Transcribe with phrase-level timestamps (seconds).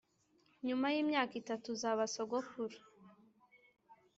[0.65, 2.77] nyuma yimyaka itatu, uzaba sogokuru